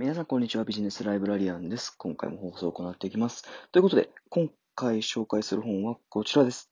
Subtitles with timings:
[0.00, 0.62] 皆さん、こんにちは。
[0.62, 1.90] ビジネスライブラリアンです。
[1.98, 3.42] 今回も放送を行っていきます。
[3.72, 6.70] ということで、今回紹介する本はこちらです。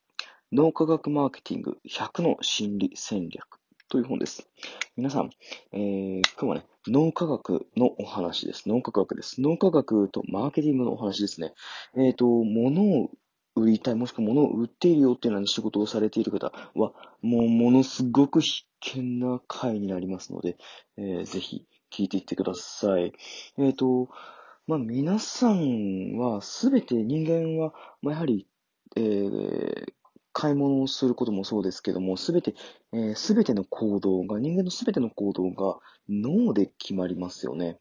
[0.52, 3.44] 脳科学マーケティング100の心理戦略
[3.88, 4.48] という本です。
[4.96, 5.30] 皆さん、
[5.72, 8.68] えー、今日はね、脳科学のお話です。
[8.68, 9.40] 脳科学です。
[9.40, 11.52] 脳科学とマーケティングのお話ですね。
[11.96, 13.10] えっ、ー、と、物を
[13.56, 20.56] 売りたい、もしくは物を売っているよっていうような仕事をされている方は、もうものすごく必見な回になりますので、
[20.96, 23.12] えー、ぜひ聞いていってください。
[23.58, 24.08] えっ、ー、と、
[24.66, 27.72] まあ、皆さんは、すべて人間は、
[28.02, 28.46] まあ、やはり、
[28.96, 29.92] えー、
[30.32, 32.54] 買い物をすることもそうですけども、すべて、
[33.14, 35.78] す、え、べ、ての行動が、人間のすべての行動が
[36.08, 37.78] 脳で決まりますよね。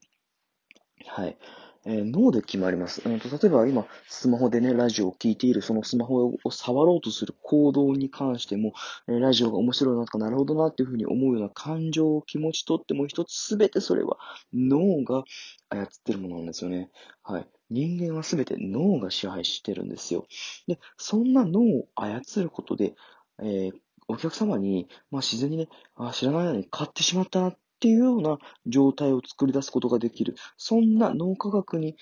[1.08, 1.38] はい。
[1.86, 3.08] え、脳で決まります。
[3.08, 8.74] うんと、例えば今、スマホでね、ラジオを聴いている、そのスマホを触ろうとする行動に関しても、
[9.08, 14.18] え、ラジオが面白いなとか、なるほどなっていうふうに思うような感情、気持ちとっても一つすべてそれは
[14.52, 15.24] 脳が
[15.70, 16.90] 操ってるものなんですよね。
[17.22, 17.48] はい。
[17.70, 20.26] 人間はすべて脳が支配してるんですよ。
[20.68, 22.96] で、そんな脳を操ることで、
[23.40, 23.74] えー、
[24.08, 30.36] お客様に、まあ、自然にね、あ知らない間に買ってしまったなっっていうような状態を作り出すことができる。
[30.58, 31.98] そんな脳科学に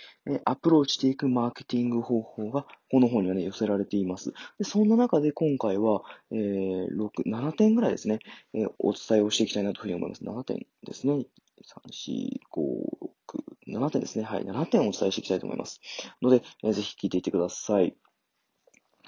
[0.46, 4.34] アプローチしていくマーケティング方法がこの本にはね、寄せられています。
[4.60, 8.20] でそんな中で今回は、えー、6、7点ぐらいですね、
[8.54, 10.24] えー、お伝えをしていきたいなというふうに思います。
[10.24, 11.14] 7点ですね。
[11.14, 11.26] 3、
[11.92, 12.62] 4、5、
[13.70, 14.26] 6、7点ですね。
[14.26, 14.44] はい。
[14.44, 15.82] 7点をお伝えしていきたいと思います。
[16.22, 17.96] ので、えー、ぜひ聞いていってください。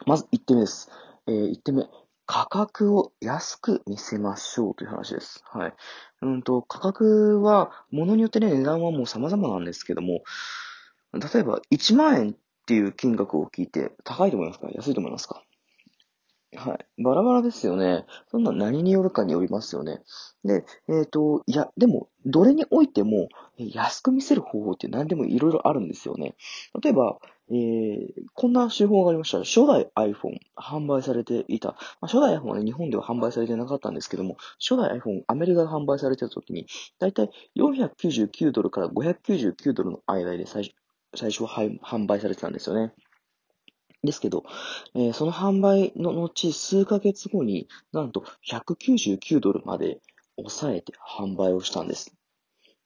[0.05, 0.89] まず1点目です。
[1.27, 2.04] えー、1点目。
[2.25, 5.43] 価格を安く見せましょうという話です。
[5.45, 5.73] はい。
[6.21, 10.23] うんと、価格は、ものによってね、値段はもう様々なんですけども、
[11.13, 14.67] 例えば1万円っていう金額を聞いて、高いと思いますか？
[14.71, 15.43] 安いと思いますか？
[16.57, 17.03] はい。
[17.03, 18.05] バラバラですよね。
[18.31, 20.01] そんな何によるかによりますよね。
[20.43, 26.35] で、えっ、ー、と、いや、でも、どれにおいても、安く見せる方法って何でもいろいろあるんですよね。
[26.81, 27.17] 例えば、
[27.51, 29.39] えー、こんな手法がありました。
[29.39, 31.69] 初代 iPhone 販売されていた。
[31.69, 36.65] まあ、初代 iPhone はね、日本では販売されてなかったんですけども、初代 iPhone アメリカで販売されてた時に、
[36.99, 40.73] だいたい499ドルから599ドルの間で最初、
[41.15, 42.93] 最初は販売されてたんですよね。
[44.03, 44.43] ですけど、
[44.95, 49.99] えー、その販売の後、数ヶ月後になんと199ドルまで
[50.37, 52.15] 抑えて販売をしたんです。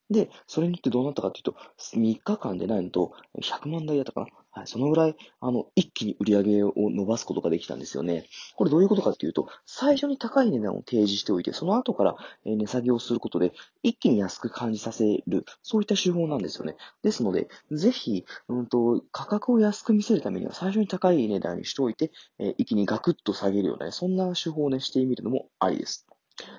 [0.09, 4.27] で、それによってどうなったかというと、3日間でなんと100万台だったかな
[4.59, 8.25] はい、そのぐらい、あの、一気に売り上げを伸ばすことができたんですよね。
[8.57, 13.53] これどういうことかっていうと、最初に高い値段を提示しておいて、その後から値下げをすることで、
[13.83, 16.75] 一気に安く感じさせる、そういった手法なんですよね。
[17.03, 26.05] ですので、ぜひ、うんと、価格を安く見せるためには、最初に高い値段にしておいて、え一気にガクッと下げるような、ね、そんな手法をね、してみるのもありです。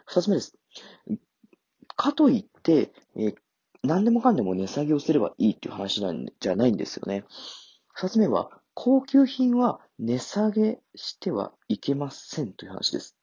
[0.07, 0.57] 二つ目です。
[1.97, 3.35] かといって、え、
[3.83, 7.25] 何でもかんでも値下げをすればいいっていう話なんじゃないんですよね。
[8.01, 13.15] 二つ目は、高級品は値下げしてはいけませんという話です。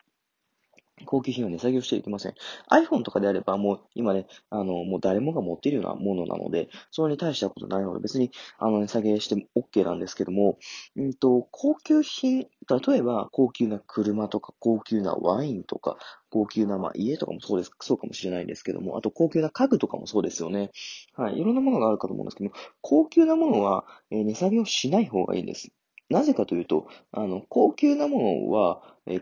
[1.08, 2.36] 高級品は値下げをしてはいけません。
[2.70, 8.30] iPhone とかであればもう今ね、あの、もう誰もが持っているようなものなので、それに対してはことないので別に
[8.60, 10.60] あの値下げしても OK なんですけども、
[10.96, 15.98] うんと、高級品、例えば高級な車とか高級なワインとか
[16.30, 20.72] 高級なまあ家とかもそうです、そうかもしれないんですけども、あと高級な家具とかもそうですよね。
[21.14, 21.40] はい。
[21.40, 25.70] いろんなものがあるかと思うんですけども、高級なものはえ値下げをしない方がいいんです。
[26.10, 29.22] なぜかというと、あの、高級なものは、え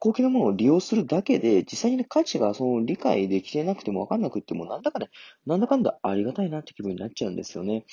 [0.00, 5.08] 高級なものを利用するだけで、実際に、ね、価値がその理解できてなくても分かんなくても、なんだかね、
[5.46, 7.86] なんだかんだありがたいなって気分になっちゃうんですよね。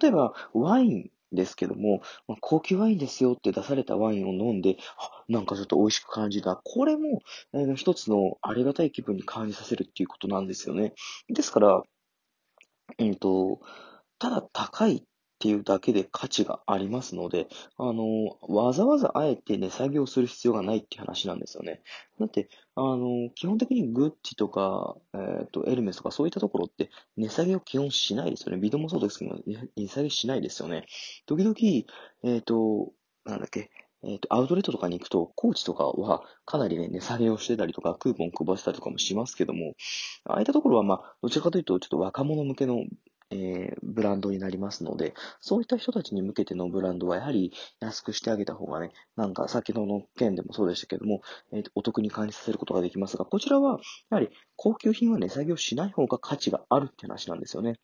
[0.00, 4.76] 例えば、ワインですけども、まあ、高級ワインですよって出されたワインを飲んで、
[5.28, 6.56] なんかちょっと美味しく感じた。
[6.56, 7.20] これも、
[7.52, 10.94] えー、一つのありがたい気分に感じさせるっていうことなんですよね。
[11.28, 11.82] ですから、
[12.98, 13.60] えっ、と、
[14.18, 15.04] ただ高い
[15.44, 21.82] っていうだけで価値がありますので、あの、わざわざあえて値下げをする必要がないって話なんですよね。
[22.18, 26.88] だって、あの、基本的にグッチとか、えっ、ー、と、エルメスとかそういったところって
[27.18, 28.58] 値下げを基本しないですよね。
[28.58, 29.38] ビドもそうですけど、
[29.76, 30.86] 値下げしないですよね。
[31.26, 31.54] 時々、
[32.22, 32.94] えっ、ー、と、
[33.26, 33.70] なんだっけ、
[34.02, 39.74] えっ、ー、と、アウトレットとかに行くと、コーチとかはかなりね、値下げをしてたりとか、クーポン配ったりとかもしますけども、
[40.24, 42.84] ああいったところは、まあ、どちらかというと、ちょっと若者向けの
[43.34, 51.20] えー、ブランドになりますので、そういった人たちに向けてのブランドはやはり安くしてあげた方がね、なんか先ほどの件でもそうでしたけども、
[51.52, 57.80] えー、お得に感じさせることができますが、こちらはやはり高級品は値下げをしない方が価値があるって話なんですよね。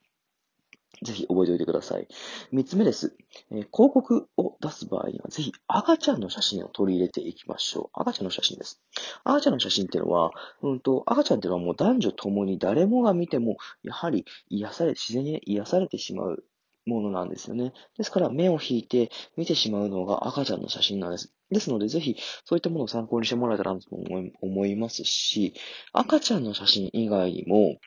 [1.02, 2.06] ぜひ覚えておいてください。
[2.52, 3.16] 三つ目です。
[3.50, 8.00] えー広告を出す場合には、ぜひ赤ちゃんの写真を取り入れていきましょう。
[8.00, 8.82] 赤ちゃんの写真です。
[9.24, 10.30] 赤ちゃんの写真っていうのは、
[10.62, 16.44] うんと、赤ちゃんっていうのはもう男女ともに誰もが見ても、やはり癒され、自然に癒されてしまう
[16.86, 17.72] ものなんですよね。
[17.96, 21.32] ですから、目を引いて見てしまうのが赤ちゃんの写真なんです。
[21.50, 23.88] ですので、ぜひ、そういったものを参考にしてもらえたらと
[24.40, 25.54] 思いますし、
[25.92, 27.78] 赤ちゃんの写真以外にも、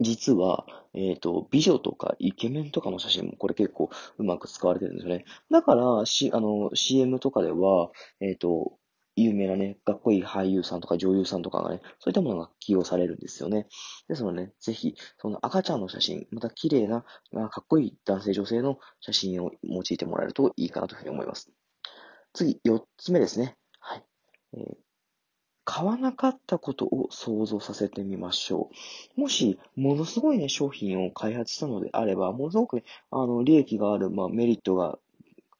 [0.00, 5.24] 実は、えっ、と、美女とかイケメンとかの写真もこれ結構うまく使われてるんですよね。
[5.50, 8.78] だから、し、あの、CM とかでは、えっ、と、
[9.16, 13.68] 有名なね、かっこいい俳優さんとか女優さんとかがね、そういったものが起用されるんですよね。
[14.08, 21.52] ですのでね、ぜひ、その赤ちゃんの写真、また綺麗な、かっこいい男性女性の写真を用いてもらえるといいかなというふうに思います。
[22.32, 23.56] 次、四つ目ですね。
[23.78, 24.04] はい。
[24.54, 24.83] えー
[25.64, 28.70] 買わなかったことを想像させてみましょ
[29.16, 29.20] う。
[29.20, 34.98] もし、ものすごいね、商品を開発したのであれば、ものすごくね、あの、利益がある、まあ、メリットが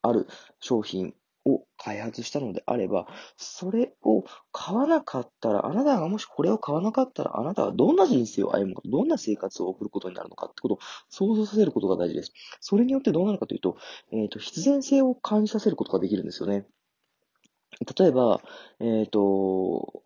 [0.02, 0.26] ある
[0.60, 1.14] 商品
[1.46, 3.06] を開発したのであれば、
[3.36, 10.78] それを買わなかったら、あなたがもしこれを買わなかったら、あなたはどんな人生を歩むか、どんな生活を送ることになるのかってことを
[11.08, 12.32] 想像させることが大事です。
[12.60, 13.76] それによってどうなるかというと、
[14.12, 16.66] えっ、と、必然性を感じさせることができるんですよね。
[17.98, 18.40] 例えば、
[18.80, 20.04] えっ、と、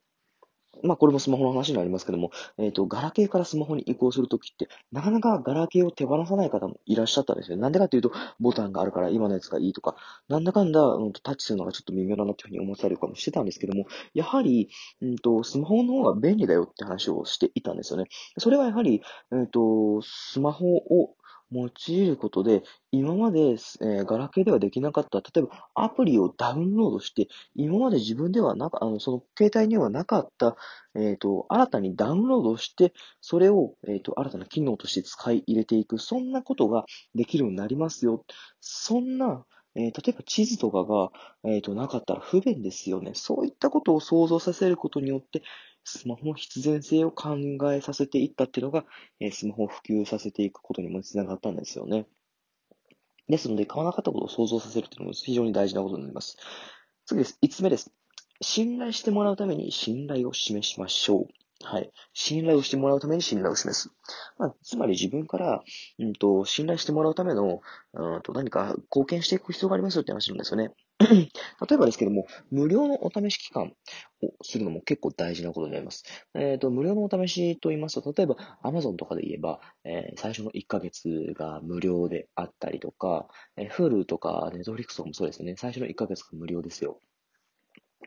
[0.82, 7.56] まあ、これもスマホの話になりますけども、えっ、と、ガラケーからスマホに移行するときって、なかなかガラケーを手放さない方もいらっしゃったんですよ。
[7.56, 9.96] なんでかというと、ボタンがあるから今のやつがいいとか、
[10.28, 14.68] なんだかんだ、うん、タッチするのがちょっと微妙だなというふうに思ったりとかもしてたんですけども、やはり、
[15.00, 18.04] うんと、スマホの方が便利だよって話をしていたんですよね。
[18.38, 21.14] それはやはり、えっ、と、スマホを
[21.50, 30.56] 用いることで、今まで、えーガラケーではできなかった、例えばアプリをダウンロードして、今まで自分ではなか、あの、その携帯にはなかった、
[30.94, 36.84] えっ、と、新たにダウンロードして、それを、えっ、と、新たな機能として使い入れていく、そんなことが
[37.14, 38.24] できるようになりますよ。
[38.60, 39.44] そんな、
[39.74, 41.10] え例えば地図とかが、
[41.44, 43.12] えっ、と、なかったら不便ですよね。
[43.14, 45.42] そういったことを想像させることによって、
[45.84, 47.36] スマホの必然性を考
[47.72, 48.84] えさせていったっていうのが、
[49.20, 52.06] えスマホを普及させていくことにもつながったんですよね。
[53.28, 56.36] ですので、買わなかったことを想像させるっていうのも非常に大事なことになります。
[57.06, 57.38] 次です。
[57.42, 57.92] 5つ目です。
[58.40, 61.26] 信頼してもらうために信頼を示しましょう。
[61.64, 61.90] はい。
[62.12, 63.90] 信頼をしてもらうために信頼を示す。
[64.38, 65.62] まあ、つまり自分から、
[65.98, 67.60] うんと、信頼してもらうための、
[67.94, 70.70] うんと、何か貢献していく必要がありますよって話なんですよね。
[71.00, 73.72] 例えばですけども、無料のお試し期間
[74.22, 76.02] をするのも結構大事なことになります。
[76.34, 85.54] えっ、と、無料のお試しと言いますと、例えば Amazon とかで言えば、えー最初の1ヶ月が無料であったりとか、えー Hulu とか Netflix とかもそうですね。
[85.56, 87.00] 最初の1ヶ月が無料ですよ。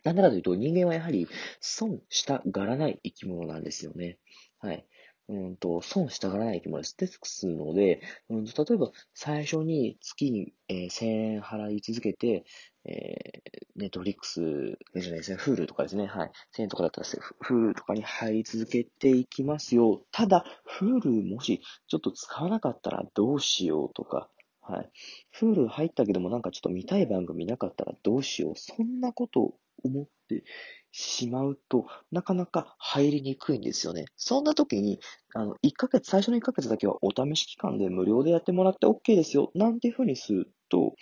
[0.04, 1.28] なんでかというと、人間はやはり
[1.60, 4.18] 損したがらない生き物なんですよね。
[4.60, 4.86] はい。
[5.32, 6.98] うんと、損したがらない生き物です。
[6.98, 12.44] ですので、うんと、例えば最初に月に、えー1000円払い続けて、
[12.84, 16.32] えー、ネットフリックスじゃないですね、Hulu とかですね、はい。
[16.52, 20.04] 1000円とかだったら、Hulu とかに入り続けていきますよ。
[20.12, 20.44] ただ、
[20.80, 24.30] Hulu もしちょっと使わなかったらどうしようとか、
[24.62, 24.92] はい。
[25.40, 28.54] Hulu 入ったけどもなんかちょっと見たい番組なかったらどうしよう。
[28.58, 30.44] そんなこと思って
[30.92, 34.06] しまうと、なかなか入りにくいんですよね。
[34.16, 35.00] そんな時に、
[35.34, 39.52] あの、1ヶ月、最初の1ヶ月だけはお試し期間で無料でやってもらって OK ですよ。
[39.56, 40.96] なんていう風にすると、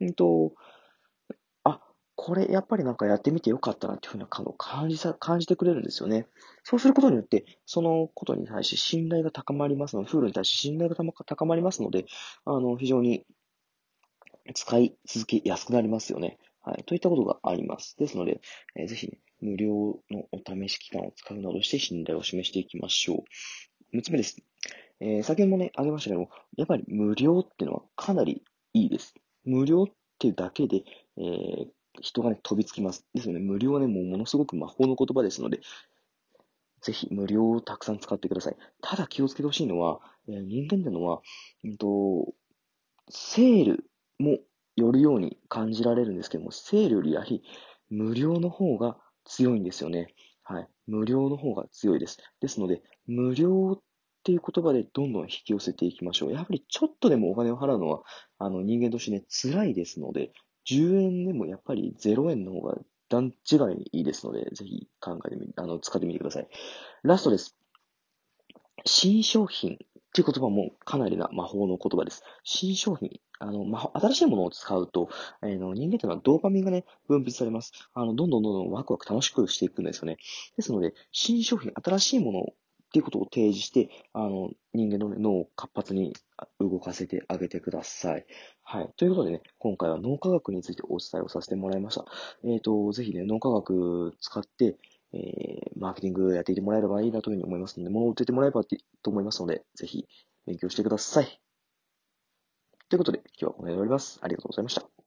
[0.00, 0.54] うんと、
[1.64, 1.80] あ、
[2.16, 6.26] これやっぱりなんかやってみてよかったなっていう風な感を感じさ、感じてくれるんですよね。
[6.64, 12.06] そうすることによって、そのことに対して信頼が高まりますので、フールに対して信頼が高まりますので、
[12.44, 13.24] あの、非常に
[14.54, 16.38] 使い続けやすくなりますよね。
[16.68, 16.84] はい。
[16.84, 17.96] といったことがあります。
[17.98, 18.40] ですので、
[18.76, 23.24] えーぜひ、ね、無料のお試し期間を使うなどして信頼を示していきましょ
[23.92, 23.96] う。
[23.96, 24.36] 6つ目です。
[25.00, 28.42] えー先ほどもね、挙げましたけども、やっぱり無料っていうのはかなり
[28.74, 29.14] いいです。
[29.44, 29.86] 無料っ
[30.18, 30.82] ていうだけで、
[31.16, 31.66] えー
[32.00, 33.06] 人がね、飛びつきます。
[33.14, 35.60] ですので、無料はね、もうものすごく魔法の言葉ですので、
[36.80, 38.56] ぜひ無料をたくさん使ってください。
[38.80, 41.22] ただ気をつけてほしいのは、えー人間っていうのは、
[41.64, 42.34] うんと、
[43.10, 43.84] セール
[44.18, 44.38] も
[44.78, 47.42] よるように感じられるんですけども、セールよりやはり
[47.90, 50.14] 無料の方が強いんですよね。
[50.42, 50.68] はい。
[50.86, 52.18] 無料の方が強いです。
[52.40, 53.82] ですので、無料っ
[54.22, 56.32] ていう言葉でどんどん引き寄せていきましょう。
[56.32, 58.02] やはりちょっとでもお金を払うのは、
[58.38, 60.32] あの人間としてね、辛いですので、
[60.66, 66.48] 10円でもやっぱり0円の方が段違いにいいですので、ぜひ考えてみ、あの、使ってみてください。
[67.02, 67.56] ラストです。
[68.84, 69.78] 新商品
[70.08, 72.22] っていう言葉もかなりな魔法の言葉です。
[72.42, 75.08] 新商品、あの、魔法、新しいものを使うと、
[75.40, 77.72] あの、人間というのはドーパミンがね、分泌されます。
[77.94, 80.16] あの、どんどんどんどんワクワク楽しくしていくんですよね。
[80.56, 82.44] ですので、新商品、新しいものっ
[82.90, 86.14] ていうことを提示して、あの、人間の、脳を活発に
[86.58, 88.24] 動かせてあげてください。
[88.62, 88.90] はい。
[88.96, 92.06] ということでね、今回は脳科学についてお伝えをさせてもらいました。
[92.44, 94.76] えっ、ー、と、ぜひね、脳科学使って、
[95.12, 100.06] えー、マーケティングやっていてもらえればいいなというふうに思いますので、物を売っていてもらえばと思いますので、ぜひ
[100.46, 101.40] 勉強してください。
[102.88, 104.18] ということで、今日はこの辺で終わります。
[104.22, 104.88] ありがとうございました。